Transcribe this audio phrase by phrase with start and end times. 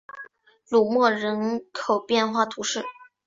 [0.67, 2.83] 卢莫人口变化图示